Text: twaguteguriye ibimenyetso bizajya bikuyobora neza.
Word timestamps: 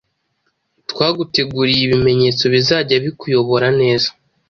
twaguteguriye 0.91 1.81
ibimenyetso 1.87 2.43
bizajya 2.53 2.95
bikuyobora 3.05 3.67
neza. 3.79 4.09